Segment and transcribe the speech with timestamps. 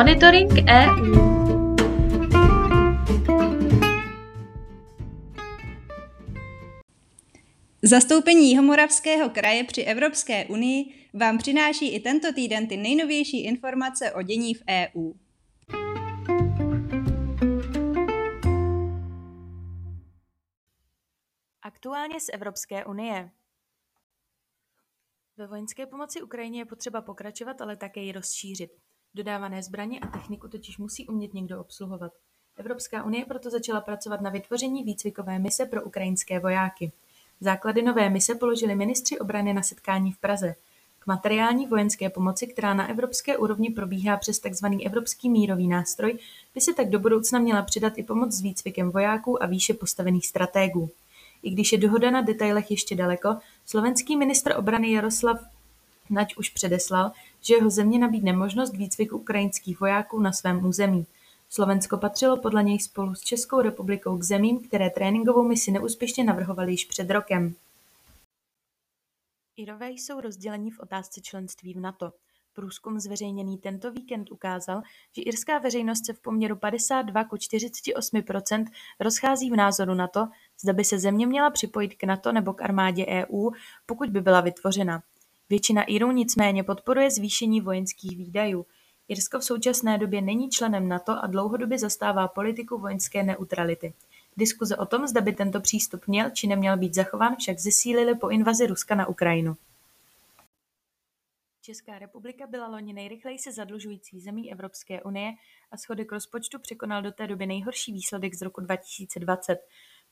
[0.00, 1.14] Monitoring EU
[7.82, 14.22] Zastoupení Jihomoravského kraje při Evropské unii vám přináší i tento týden ty nejnovější informace o
[14.22, 15.12] dění v EU.
[21.62, 23.30] Aktuálně z Evropské unie.
[25.36, 28.70] Ve vojenské pomoci Ukrajině je potřeba pokračovat, ale také ji rozšířit.
[29.14, 32.12] Dodávané zbraně a techniku totiž musí umět někdo obsluhovat.
[32.56, 36.92] Evropská unie proto začala pracovat na vytvoření výcvikové mise pro ukrajinské vojáky.
[37.40, 40.54] Základy nové mise položili ministři obrany na setkání v Praze.
[40.98, 44.66] K materiální vojenské pomoci, která na evropské úrovni probíhá přes tzv.
[44.86, 46.18] Evropský mírový nástroj,
[46.54, 50.26] by se tak do budoucna měla přidat i pomoc s výcvikem vojáků a výše postavených
[50.26, 50.90] stratégů.
[51.42, 55.40] I když je dohoda na detailech ještě daleko, slovenský ministr obrany Jaroslav
[56.10, 61.06] Nať už předeslal, že jeho země nabídne možnost výcviku ukrajinských vojáků na svém území.
[61.48, 66.72] Slovensko patřilo podle něj spolu s Českou republikou k zemím, které tréninkovou misi neúspěšně navrhovaly
[66.72, 67.54] již před rokem.
[69.56, 72.12] Irové jsou rozdělení v otázce členství v NATO.
[72.52, 78.66] Průzkum zveřejněný tento víkend ukázal, že irská veřejnost se v poměru 52 ku 48%
[79.00, 80.28] rozchází v názoru na to,
[80.60, 83.50] zda by se země měla připojit k NATO nebo k armádě EU,
[83.86, 85.02] pokud by byla vytvořena.
[85.50, 88.66] Většina Irů nicméně podporuje zvýšení vojenských výdajů.
[89.08, 93.92] Irsko v současné době není členem NATO a dlouhodobě zastává politiku vojenské neutrality.
[94.36, 98.28] Diskuze o tom, zda by tento přístup měl či neměl být zachován, však zesílily po
[98.28, 99.56] invazi Ruska na Ukrajinu.
[101.62, 105.32] Česká republika byla loni nejrychleji se zadlužující zemí Evropské unie
[105.70, 109.58] a schodek rozpočtu překonal do té doby nejhorší výsledek z roku 2020.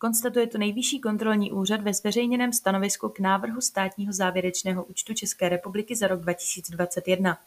[0.00, 5.96] Konstatuje to Nejvyšší kontrolní úřad ve zveřejněném stanovisku k návrhu státního závěrečného účtu České republiky
[5.96, 7.38] za rok 2021.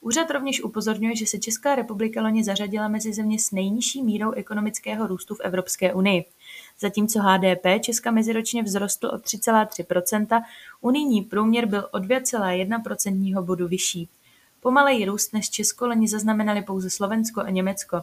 [0.00, 5.06] Úřad rovněž upozorňuje, že se Česká republika loni zařadila mezi země s nejnižší mírou ekonomického
[5.06, 6.24] růstu v Evropské unii.
[6.80, 10.42] Zatímco HDP Česka meziročně vzrostl o 3,3%
[10.80, 14.08] unijní průměr byl o 2,1 procentního bodu vyšší.
[14.60, 18.02] Pomalej růst než Česko loni zaznamenali pouze Slovensko a Německo.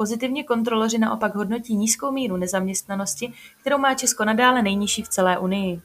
[0.00, 5.82] Pozitivně kontroloři naopak hodnotí nízkou míru nezaměstnanosti, kterou má Česko nadále nejnižší v celé Unii.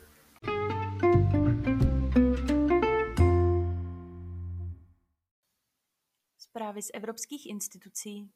[6.37, 8.29] Zprávy z evropských institucí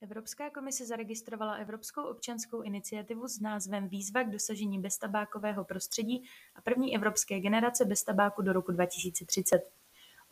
[0.00, 6.22] Evropská komise zaregistrovala Evropskou občanskou iniciativu s názvem Výzva k dosažení beztabákového prostředí
[6.54, 9.77] a první evropské generace bez tabáku do roku 2030.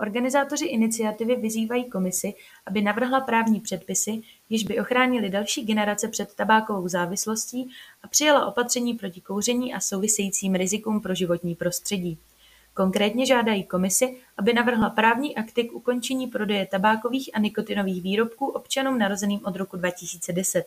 [0.00, 2.34] Organizátoři iniciativy vyzývají Komisi,
[2.66, 4.20] aby navrhla právní předpisy,
[4.50, 7.70] jež by ochránily další generace před tabákovou závislostí
[8.02, 12.18] a přijala opatření proti kouření a souvisejícím rizikům pro životní prostředí.
[12.74, 18.98] Konkrétně žádají Komisi, aby navrhla právní akty k ukončení prodeje tabákových a nikotinových výrobků občanům
[18.98, 20.64] narozeným od roku 2010.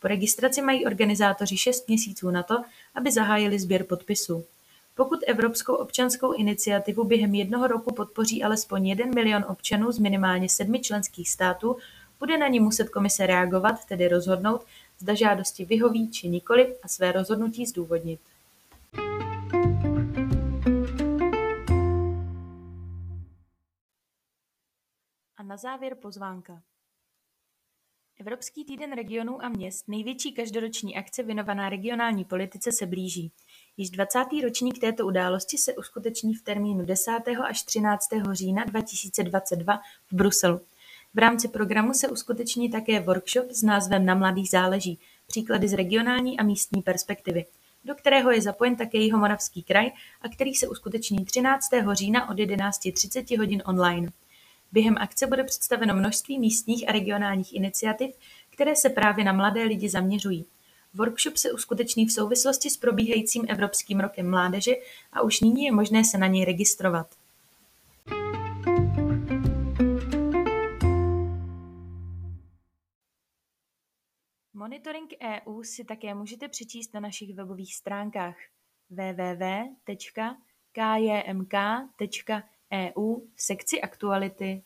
[0.00, 2.54] Po registraci mají organizátoři šest měsíců na to,
[2.94, 4.44] aby zahájili sběr podpisů.
[4.98, 10.80] Pokud Evropskou občanskou iniciativu během jednoho roku podpoří alespoň jeden milion občanů z minimálně sedmi
[10.80, 11.76] členských států,
[12.18, 14.64] bude na ní muset komise reagovat, tedy rozhodnout,
[14.98, 18.20] zda žádosti vyhoví či nikoli a své rozhodnutí zdůvodnit.
[25.36, 26.62] A na závěr pozvánka.
[28.20, 33.32] Evropský týden regionů a měst, největší každoroční akce věnovaná regionální politice, se blíží.
[33.80, 37.12] Již dvacátý ročník této události se uskuteční v termínu 10.
[37.48, 38.08] až 13.
[38.32, 39.80] října 2022
[40.10, 40.60] v Bruselu.
[41.14, 46.38] V rámci programu se uskuteční také workshop s názvem Na mladých záleží, příklady z regionální
[46.38, 47.44] a místní perspektivy,
[47.84, 49.90] do kterého je zapojen také Jihomoravský kraj
[50.22, 51.68] a který se uskuteční 13.
[51.92, 54.12] října od 11.30 hodin online.
[54.72, 58.14] Během akce bude představeno množství místních a regionálních iniciativ,
[58.50, 60.44] které se právě na mladé lidi zaměřují.
[60.98, 64.72] Workshop se uskuteční v souvislosti s probíhajícím Evropským rokem mládeže
[65.12, 67.14] a už nyní je možné se na něj registrovat.
[74.54, 78.36] Monitoring EU si také můžete přečíst na našich webových stránkách
[78.90, 79.96] www.kjmk.eu
[83.34, 84.62] v sekci Aktuality